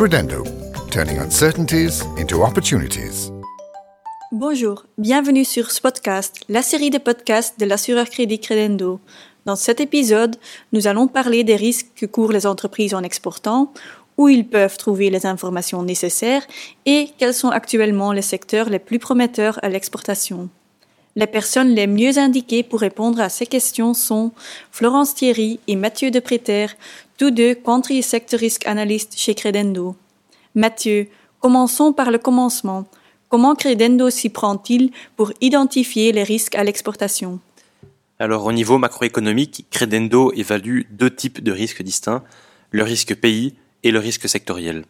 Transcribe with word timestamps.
Turning 0.00 1.18
uncertainties 1.18 2.02
into 2.16 2.42
opportunities. 2.42 3.30
Bonjour, 4.32 4.86
bienvenue 4.96 5.44
sur 5.44 5.70
ce 5.70 5.82
podcast, 5.82 6.36
la 6.48 6.62
série 6.62 6.88
de 6.88 6.96
podcasts 6.96 7.60
de 7.60 7.66
l'assureur 7.66 8.08
crédit 8.08 8.40
Credendo. 8.40 8.98
Dans 9.44 9.56
cet 9.56 9.78
épisode, 9.78 10.36
nous 10.72 10.86
allons 10.86 11.06
parler 11.06 11.44
des 11.44 11.54
risques 11.54 11.90
que 11.96 12.06
courent 12.06 12.32
les 12.32 12.46
entreprises 12.46 12.94
en 12.94 13.02
exportant, 13.02 13.74
où 14.16 14.30
ils 14.30 14.48
peuvent 14.48 14.78
trouver 14.78 15.10
les 15.10 15.26
informations 15.26 15.82
nécessaires 15.82 16.46
et 16.86 17.10
quels 17.18 17.34
sont 17.34 17.50
actuellement 17.50 18.12
les 18.12 18.22
secteurs 18.22 18.70
les 18.70 18.78
plus 18.78 19.00
prometteurs 19.00 19.58
à 19.62 19.68
l'exportation. 19.68 20.48
Les 21.16 21.26
personnes 21.26 21.74
les 21.74 21.88
mieux 21.88 22.18
indiquées 22.18 22.62
pour 22.62 22.80
répondre 22.80 23.20
à 23.20 23.28
ces 23.28 23.46
questions 23.46 23.94
sont 23.94 24.30
Florence 24.70 25.14
Thierry 25.14 25.58
et 25.66 25.74
Mathieu 25.74 26.10
de 26.10 26.20
Préter, 26.20 26.68
tous 27.20 27.30
deux 27.30 27.54
Country 27.54 28.02
Sector 28.02 28.40
Risk 28.40 28.66
Analyst 28.66 29.12
chez 29.14 29.34
Credendo. 29.34 29.94
Mathieu, 30.54 31.06
commençons 31.38 31.92
par 31.92 32.10
le 32.10 32.16
commencement. 32.16 32.88
Comment 33.28 33.54
Credendo 33.54 34.08
s'y 34.08 34.30
prend-il 34.30 34.90
pour 35.16 35.30
identifier 35.42 36.12
les 36.12 36.22
risques 36.22 36.54
à 36.54 36.64
l'exportation? 36.64 37.38
Alors 38.18 38.46
au 38.46 38.52
niveau 38.52 38.78
macroéconomique, 38.78 39.66
Credendo 39.70 40.32
évalue 40.32 40.84
deux 40.92 41.14
types 41.14 41.44
de 41.44 41.52
risques 41.52 41.82
distincts, 41.82 42.24
le 42.70 42.84
risque 42.84 43.14
pays 43.14 43.54
et 43.82 43.90
le 43.90 43.98
risque 43.98 44.26
sectoriel. 44.26 44.86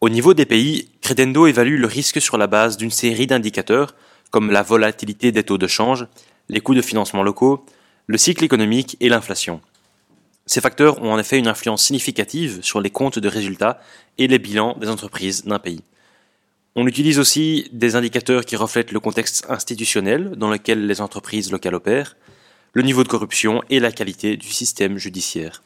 Au 0.00 0.08
niveau 0.08 0.32
des 0.32 0.46
pays, 0.46 0.88
Credendo 1.02 1.46
évalue 1.46 1.78
le 1.78 1.86
risque 1.86 2.22
sur 2.22 2.38
la 2.38 2.46
base 2.46 2.78
d'une 2.78 2.90
série 2.90 3.26
d'indicateurs 3.26 3.94
comme 4.30 4.50
la 4.50 4.62
volatilité 4.62 5.32
des 5.32 5.42
taux 5.42 5.58
de 5.58 5.66
change, 5.66 6.06
les 6.48 6.60
coûts 6.60 6.74
de 6.74 6.80
financement 6.80 7.22
locaux, 7.22 7.62
le 8.06 8.16
cycle 8.16 8.42
économique 8.42 8.96
et 9.00 9.10
l'inflation. 9.10 9.60
Ces 10.46 10.60
facteurs 10.60 11.02
ont 11.02 11.12
en 11.12 11.18
effet 11.18 11.38
une 11.38 11.48
influence 11.48 11.84
significative 11.84 12.60
sur 12.62 12.80
les 12.80 12.90
comptes 12.90 13.18
de 13.18 13.28
résultats 13.28 13.80
et 14.16 14.28
les 14.28 14.38
bilans 14.38 14.76
des 14.78 14.88
entreprises 14.88 15.44
d'un 15.44 15.58
pays. 15.58 15.82
On 16.76 16.86
utilise 16.86 17.18
aussi 17.18 17.68
des 17.72 17.96
indicateurs 17.96 18.44
qui 18.44 18.54
reflètent 18.54 18.92
le 18.92 19.00
contexte 19.00 19.46
institutionnel 19.48 20.32
dans 20.36 20.50
lequel 20.50 20.86
les 20.86 21.00
entreprises 21.00 21.50
locales 21.50 21.74
opèrent, 21.74 22.16
le 22.74 22.82
niveau 22.82 23.02
de 23.02 23.08
corruption 23.08 23.62
et 23.70 23.80
la 23.80 23.90
qualité 23.90 24.36
du 24.36 24.48
système 24.48 24.98
judiciaire. 24.98 25.62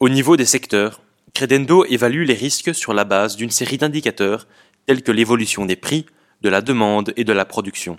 Au 0.00 0.08
niveau 0.08 0.36
des 0.36 0.46
secteurs, 0.46 1.00
Credendo 1.34 1.84
évalue 1.84 2.24
les 2.24 2.34
risques 2.34 2.74
sur 2.74 2.94
la 2.94 3.04
base 3.04 3.36
d'une 3.36 3.50
série 3.50 3.78
d'indicateurs 3.78 4.48
tels 4.86 5.02
que 5.02 5.12
l'évolution 5.12 5.66
des 5.66 5.76
prix, 5.76 6.06
de 6.40 6.48
la 6.48 6.60
demande 6.60 7.12
et 7.16 7.24
de 7.24 7.32
la 7.32 7.44
production. 7.44 7.98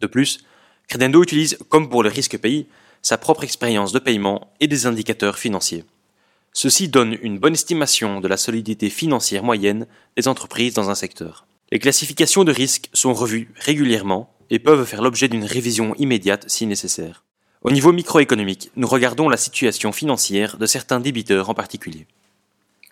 De 0.00 0.06
plus, 0.06 0.44
Credendo 0.88 1.22
utilise, 1.22 1.56
comme 1.68 1.88
pour 1.88 2.02
le 2.02 2.10
risque 2.10 2.36
pays, 2.36 2.66
sa 3.02 3.18
propre 3.18 3.44
expérience 3.44 3.92
de 3.92 3.98
paiement 3.98 4.52
et 4.60 4.66
des 4.66 4.86
indicateurs 4.86 5.38
financiers. 5.38 5.84
Ceci 6.52 6.88
donne 6.88 7.16
une 7.22 7.38
bonne 7.38 7.54
estimation 7.54 8.20
de 8.20 8.28
la 8.28 8.36
solidité 8.36 8.90
financière 8.90 9.44
moyenne 9.44 9.86
des 10.16 10.28
entreprises 10.28 10.74
dans 10.74 10.90
un 10.90 10.94
secteur. 10.94 11.46
Les 11.70 11.78
classifications 11.78 12.44
de 12.44 12.52
risques 12.52 12.90
sont 12.92 13.14
revues 13.14 13.52
régulièrement 13.56 14.34
et 14.50 14.58
peuvent 14.58 14.84
faire 14.84 15.02
l'objet 15.02 15.28
d'une 15.28 15.44
révision 15.44 15.94
immédiate 15.96 16.44
si 16.48 16.66
nécessaire. 16.66 17.24
Au 17.62 17.70
niveau 17.70 17.92
microéconomique, 17.92 18.70
nous 18.74 18.88
regardons 18.88 19.28
la 19.28 19.36
situation 19.36 19.92
financière 19.92 20.56
de 20.56 20.66
certains 20.66 20.98
débiteurs 20.98 21.50
en 21.50 21.54
particulier. 21.54 22.06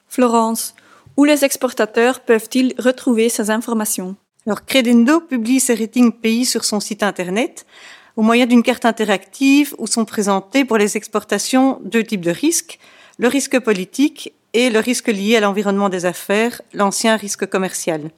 Florence, 0.09 0.75
où 1.17 1.25
les 1.25 1.45
exportateurs 1.45 2.21
peuvent-ils 2.21 2.75
retrouver 2.79 3.29
ces 3.29 3.51
informations? 3.51 4.15
Alors, 4.47 4.65
Credendo 4.65 5.21
publie 5.21 5.59
ses 5.59 5.75
ratings 5.75 6.13
pays 6.13 6.47
sur 6.47 6.65
son 6.65 6.81
site 6.81 7.03
internet 7.03 7.67
au 8.19 8.23
moyen 8.23 8.47
d'une 8.47 8.65
carte 8.65 8.85
interactive 8.85 9.77
où 9.79 9.87
sont 9.87 10.05
présentés 10.05 10.65
pour 10.65 10.77
les 10.77 10.97
exportations 10.97 11.79
deux 11.85 12.03
types 12.03 12.21
de 12.21 12.33
risques, 12.33 12.81
le 13.17 13.29
risque 13.29 13.61
politique 13.61 14.33
et 14.55 14.71
le 14.71 14.81
risque 14.81 15.07
lié 15.07 15.37
à 15.37 15.41
l'environnement 15.41 15.89
des 15.89 16.05
affaires, 16.05 16.61
l'ancien 16.75 17.15
risque 17.15 17.47
commercial. 17.47 18.11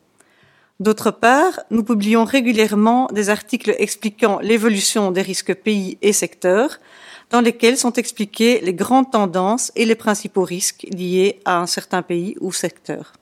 D'autre 0.80 1.10
part, 1.10 1.60
nous 1.70 1.84
publions 1.84 2.24
régulièrement 2.24 3.08
des 3.12 3.28
articles 3.28 3.74
expliquant 3.76 4.38
l'évolution 4.40 5.10
des 5.10 5.20
risques 5.20 5.52
pays 5.52 5.98
et 6.00 6.14
secteurs, 6.14 6.78
dans 7.28 7.42
lesquels 7.42 7.76
sont 7.76 7.92
expliquées 7.92 8.62
les 8.62 8.72
grandes 8.72 9.10
tendances 9.10 9.70
et 9.76 9.84
les 9.84 9.96
principaux 9.96 10.44
risques 10.44 10.86
liés 10.96 11.40
à 11.44 11.58
un 11.58 11.66
certain 11.66 12.00
pays 12.00 12.36
ou 12.40 12.52
secteur. 12.52 13.19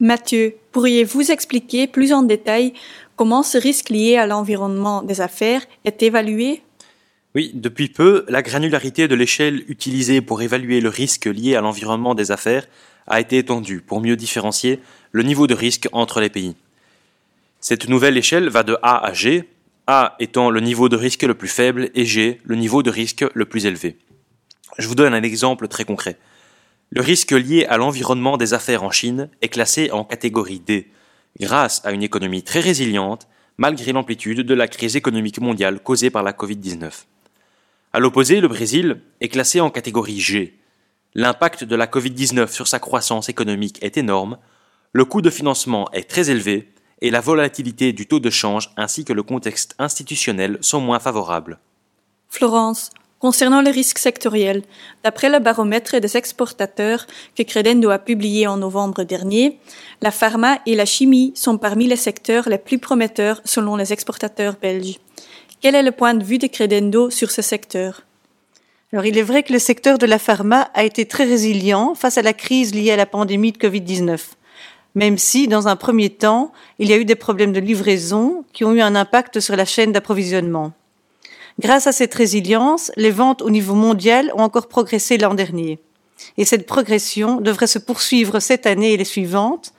Mathieu, 0.00 0.54
pourriez-vous 0.70 1.32
expliquer 1.32 1.88
plus 1.88 2.12
en 2.12 2.22
détail 2.22 2.72
comment 3.16 3.42
ce 3.42 3.58
risque 3.58 3.88
lié 3.88 4.16
à 4.16 4.28
l'environnement 4.28 5.02
des 5.02 5.20
affaires 5.20 5.62
est 5.84 6.04
évalué? 6.04 6.62
Oui, 7.34 7.50
depuis 7.54 7.88
peu, 7.88 8.24
la 8.28 8.42
granularité 8.42 9.08
de 9.08 9.16
l'échelle 9.16 9.64
utilisée 9.66 10.20
pour 10.20 10.40
évaluer 10.40 10.80
le 10.80 10.88
risque 10.88 11.24
lié 11.24 11.56
à 11.56 11.60
l'environnement 11.60 12.14
des 12.14 12.30
affaires 12.30 12.68
a 13.08 13.18
été 13.18 13.38
étendue 13.38 13.80
pour 13.80 14.00
mieux 14.00 14.14
différencier 14.14 14.78
le 15.10 15.24
niveau 15.24 15.48
de 15.48 15.54
risque 15.54 15.88
entre 15.90 16.20
les 16.20 16.30
pays. 16.30 16.54
Cette 17.58 17.88
nouvelle 17.88 18.16
échelle 18.16 18.48
va 18.50 18.62
de 18.62 18.76
A 18.82 19.04
à 19.04 19.12
G, 19.12 19.48
A 19.88 20.14
étant 20.20 20.50
le 20.50 20.60
niveau 20.60 20.88
de 20.88 20.96
risque 20.96 21.24
le 21.24 21.34
plus 21.34 21.48
faible 21.48 21.90
et 21.96 22.04
G 22.04 22.40
le 22.44 22.54
niveau 22.54 22.84
de 22.84 22.90
risque 22.90 23.24
le 23.34 23.46
plus 23.46 23.66
élevé. 23.66 23.96
Je 24.78 24.86
vous 24.86 24.94
donne 24.94 25.14
un 25.14 25.24
exemple 25.24 25.66
très 25.66 25.84
concret. 25.84 26.18
Le 26.90 27.02
risque 27.02 27.32
lié 27.32 27.66
à 27.66 27.76
l'environnement 27.76 28.36
des 28.36 28.54
affaires 28.54 28.82
en 28.82 28.90
Chine 28.90 29.28
est 29.42 29.48
classé 29.48 29.90
en 29.90 30.04
catégorie 30.04 30.60
D, 30.60 30.90
grâce 31.38 31.84
à 31.84 31.92
une 31.92 32.02
économie 32.02 32.42
très 32.42 32.60
résiliente 32.60 33.28
malgré 33.58 33.92
l'amplitude 33.92 34.40
de 34.40 34.54
la 34.54 34.68
crise 34.68 34.96
économique 34.96 35.40
mondiale 35.40 35.80
causée 35.80 36.10
par 36.10 36.22
la 36.22 36.32
Covid-19. 36.32 36.90
À 37.92 38.00
l'opposé, 38.00 38.40
le 38.40 38.48
Brésil 38.48 39.02
est 39.20 39.28
classé 39.28 39.60
en 39.60 39.70
catégorie 39.70 40.20
G. 40.20 40.58
L'impact 41.14 41.64
de 41.64 41.76
la 41.76 41.86
Covid-19 41.86 42.48
sur 42.48 42.68
sa 42.68 42.78
croissance 42.78 43.28
économique 43.28 43.78
est 43.82 43.96
énorme, 43.96 44.38
le 44.92 45.04
coût 45.04 45.20
de 45.20 45.30
financement 45.30 45.90
est 45.92 46.08
très 46.08 46.30
élevé 46.30 46.72
et 47.00 47.10
la 47.10 47.20
volatilité 47.20 47.92
du 47.92 48.06
taux 48.06 48.20
de 48.20 48.30
change 48.30 48.70
ainsi 48.76 49.04
que 49.04 49.12
le 49.12 49.22
contexte 49.22 49.74
institutionnel 49.78 50.58
sont 50.60 50.80
moins 50.80 50.98
favorables. 50.98 51.58
Florence, 52.28 52.90
concernant 53.18 53.60
les 53.60 53.70
risques 53.70 53.98
sectoriels, 53.98 54.62
d'après 55.02 55.28
le 55.28 55.38
baromètre 55.38 56.00
des 56.00 56.16
exportateurs 56.16 57.06
que 57.36 57.42
Credendo 57.42 57.90
a 57.90 57.98
publié 57.98 58.46
en 58.46 58.56
novembre 58.56 59.04
dernier, 59.04 59.58
la 60.00 60.10
pharma 60.10 60.58
et 60.66 60.74
la 60.74 60.84
chimie 60.84 61.32
sont 61.34 61.58
parmi 61.58 61.86
les 61.86 61.96
secteurs 61.96 62.48
les 62.48 62.58
plus 62.58 62.78
prometteurs 62.78 63.40
selon 63.44 63.76
les 63.76 63.92
exportateurs 63.92 64.56
belges. 64.60 64.98
Quel 65.60 65.74
est 65.74 65.82
le 65.82 65.92
point 65.92 66.14
de 66.14 66.24
vue 66.24 66.38
de 66.38 66.46
Credendo 66.46 67.10
sur 67.10 67.30
ce 67.30 67.42
secteur? 67.42 68.02
Alors, 68.92 69.04
il 69.04 69.18
est 69.18 69.22
vrai 69.22 69.42
que 69.42 69.52
le 69.52 69.58
secteur 69.58 69.98
de 69.98 70.06
la 70.06 70.18
pharma 70.18 70.70
a 70.72 70.84
été 70.84 71.04
très 71.04 71.24
résilient 71.24 71.94
face 71.94 72.16
à 72.16 72.22
la 72.22 72.32
crise 72.32 72.74
liée 72.74 72.92
à 72.92 72.96
la 72.96 73.04
pandémie 73.04 73.52
de 73.52 73.58
Covid-19, 73.58 74.18
même 74.94 75.18
si, 75.18 75.46
dans 75.46 75.68
un 75.68 75.76
premier 75.76 76.08
temps, 76.08 76.52
il 76.78 76.88
y 76.88 76.94
a 76.94 76.96
eu 76.96 77.04
des 77.04 77.14
problèmes 77.14 77.52
de 77.52 77.60
livraison 77.60 78.44
qui 78.54 78.64
ont 78.64 78.72
eu 78.72 78.80
un 78.80 78.94
impact 78.94 79.40
sur 79.40 79.56
la 79.56 79.66
chaîne 79.66 79.92
d'approvisionnement. 79.92 80.72
Grâce 81.60 81.88
à 81.88 81.92
cette 81.92 82.14
résilience, 82.14 82.92
les 82.96 83.10
ventes 83.10 83.42
au 83.42 83.50
niveau 83.50 83.74
mondial 83.74 84.30
ont 84.36 84.42
encore 84.42 84.68
progressé 84.68 85.18
l'an 85.18 85.34
dernier. 85.34 85.80
Et 86.36 86.44
cette 86.44 86.66
progression 86.66 87.40
devrait 87.40 87.66
se 87.66 87.80
poursuivre 87.80 88.38
cette 88.38 88.66
année 88.66 88.92
et 88.92 88.96
les 88.96 89.04
suivantes, 89.04 89.72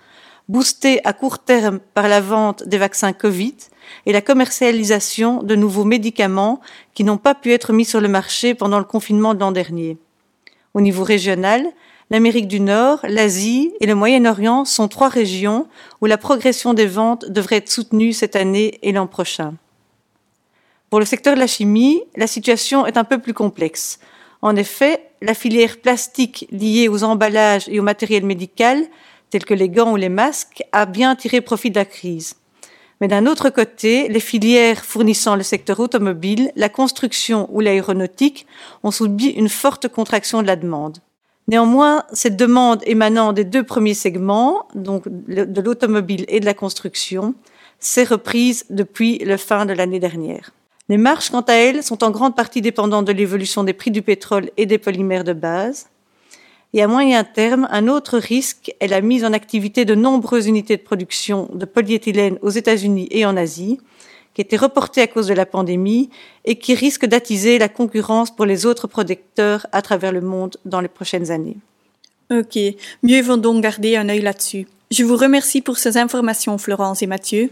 boostée 0.50 1.00
à 1.06 1.14
court 1.14 1.40
terme 1.40 1.80
par 1.94 2.10
la 2.10 2.20
vente 2.20 2.68
des 2.68 2.78
vaccins 2.78 3.14
Covid 3.14 3.56
et 4.06 4.12
la 4.12 4.22
commercialisation 4.22 5.42
de 5.42 5.56
nouveaux 5.56 5.86
médicaments 5.86 6.60
qui 6.94 7.06
n'ont 7.06 7.18
pas 7.18 7.36
pu 7.36 7.54
être 7.54 7.72
mis 7.72 7.86
sur 7.86 8.02
le 8.02 8.10
marché 8.10 8.56
pendant 8.56 8.80
le 8.80 8.86
confinement 8.86 9.34
de 9.34 9.40
l'an 9.40 9.54
dernier. 9.54 9.98
Au 10.74 10.82
niveau 10.82 11.06
régional, 11.06 11.66
l'Amérique 12.10 12.48
du 12.48 12.60
Nord, 12.60 13.00
l'Asie 13.04 13.72
et 13.80 13.86
le 13.86 13.96
Moyen-Orient 13.96 14.66
sont 14.66 14.90
trois 14.90 15.10
régions 15.10 15.68
où 16.02 16.08
la 16.08 16.18
progression 16.18 16.74
des 16.74 16.88
ventes 16.88 17.30
devrait 17.30 17.58
être 17.58 17.72
soutenue 17.72 18.12
cette 18.12 18.36
année 18.36 18.80
et 18.82 18.92
l'an 18.92 19.08
prochain. 19.08 19.54
Pour 20.90 21.00
le 21.00 21.06
secteur 21.06 21.36
de 21.36 21.40
la 21.40 21.48
chimie, 21.48 22.02
la 22.16 22.26
situation 22.26 22.88
est 22.88 22.98
un 22.98 23.04
peu 23.04 23.20
plus 23.20 23.36
complexe. 23.36 24.00
En 24.42 24.56
effet, 24.56 25.12
la 25.22 25.36
filière 25.36 25.78
plastique 25.78 26.48
liée 26.52 26.88
aux 26.88 27.04
emballages 27.04 27.70
et 27.70 27.80
au 27.80 27.84
matériel 27.84 28.26
médical, 28.26 28.86
tels 29.30 29.46
que 29.46 29.54
les 29.54 29.70
gants 29.70 29.92
ou 29.92 29.98
les 29.98 30.10
masques, 30.10 30.64
a 30.72 30.88
bien 30.88 31.16
tiré 31.16 31.42
profit 31.42 31.70
de 31.70 31.78
la 31.78 31.86
crise. 31.86 32.38
Mais 33.02 33.08
d'un 33.08 33.28
autre 33.28 33.52
côté, 33.52 34.08
les 34.10 34.20
filières 34.20 34.84
fournissant 34.84 35.36
le 35.36 35.44
secteur 35.44 35.80
automobile, 35.80 36.52
la 36.56 36.70
construction 36.70 37.48
ou 37.52 37.60
l'aéronautique 37.60 38.48
ont 38.84 38.92
subi 38.92 39.28
une 39.28 39.48
forte 39.48 39.88
contraction 39.90 40.42
de 40.42 40.48
la 40.48 40.56
demande. 40.56 40.98
Néanmoins, 41.48 42.04
cette 42.14 42.36
demande 42.36 42.82
émanant 42.86 43.32
des 43.32 43.46
deux 43.46 43.64
premiers 43.64 43.94
segments, 43.94 44.68
donc 44.74 45.04
de 45.08 45.62
l'automobile 45.62 46.26
et 46.28 46.40
de 46.40 46.46
la 46.46 46.54
construction, 46.56 47.36
s'est 47.80 48.04
reprise 48.04 48.66
depuis 48.70 49.20
la 49.20 49.38
fin 49.38 49.66
de 49.66 49.74
l'année 49.74 50.00
dernière. 50.00 50.52
Les 50.90 50.98
marges, 50.98 51.30
quant 51.30 51.42
à 51.42 51.54
elles, 51.54 51.84
sont 51.84 52.04
en 52.04 52.10
grande 52.10 52.36
partie 52.36 52.62
dépendantes 52.62 53.06
de 53.06 53.12
l'évolution 53.12 53.64
des 53.64 53.74
prix 53.74 53.92
du 53.92 54.02
pétrole 54.02 54.50
et 54.58 54.66
des 54.66 54.80
polymères 54.80 55.24
de 55.24 55.34
base. 55.34 55.88
Et 56.74 56.82
à 56.82 56.88
moyen 56.88 57.24
terme, 57.24 57.68
un 57.72 57.88
autre 57.88 58.18
risque 58.18 58.74
est 58.80 58.88
la 58.88 59.02
mise 59.02 59.24
en 59.24 59.34
activité 59.34 59.86
de 59.86 59.94
nombreuses 59.94 60.48
unités 60.48 60.78
de 60.78 60.82
production 60.82 61.48
de 61.54 61.66
polyéthylène 61.66 62.40
aux 62.42 62.50
États-Unis 62.50 63.08
et 63.12 63.24
en 63.26 63.38
Asie, 63.38 63.80
qui 64.34 64.42
étaient 64.42 64.58
reportées 64.58 65.02
à 65.02 65.08
cause 65.08 65.28
de 65.28 65.34
la 65.36 65.46
pandémie 65.46 66.10
et 66.46 66.56
qui 66.56 66.74
risquent 66.74 67.08
d'attiser 67.08 67.60
la 67.60 67.70
concurrence 67.70 68.36
pour 68.36 68.46
les 68.46 68.66
autres 68.66 68.88
producteurs 68.88 69.68
à 69.72 69.84
travers 69.84 70.12
le 70.12 70.22
monde 70.22 70.58
dans 70.66 70.82
les 70.82 70.88
prochaines 70.88 71.30
années. 71.30 71.58
Ok, 72.32 72.58
mieux 73.04 73.22
vaut 73.22 73.38
donc 73.38 73.62
garder 73.62 73.96
un 73.96 74.10
œil 74.10 74.22
là-dessus. 74.22 74.68
Je 74.92 75.04
vous 75.04 75.18
remercie 75.18 75.62
pour 75.62 75.78
ces 75.78 75.98
informations, 75.98 76.58
Florence 76.58 77.04
et 77.04 77.08
Mathieu. 77.08 77.52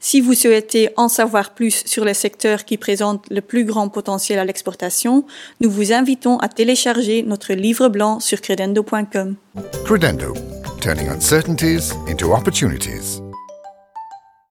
Si 0.00 0.22
vous 0.22 0.32
souhaitez 0.32 0.88
en 0.96 1.08
savoir 1.08 1.52
plus 1.52 1.82
sur 1.84 2.02
les 2.02 2.14
secteurs 2.14 2.64
qui 2.64 2.78
présentent 2.78 3.26
le 3.30 3.42
plus 3.42 3.66
grand 3.66 3.90
potentiel 3.90 4.38
à 4.38 4.46
l'exportation, 4.46 5.26
nous 5.60 5.70
vous 5.70 5.92
invitons 5.92 6.38
à 6.38 6.48
télécharger 6.48 7.22
notre 7.22 7.52
livre 7.52 7.88
blanc 7.88 8.20
sur 8.20 8.40
credendo.com. 8.40 9.34
Credendo, 9.84 10.32
turning 10.80 11.08
uncertainties 11.10 11.92
into 12.08 12.32
opportunities. 12.32 13.20